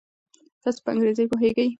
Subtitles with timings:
[0.61, 1.67] تاسو په انګریزي پوهیږئ؟